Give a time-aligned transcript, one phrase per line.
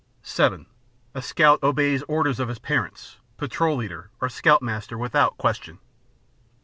[0.23, 0.65] 7.
[1.13, 5.77] A Scout Obeys Orders of his parents, patrol leader, or scoutmaster without question.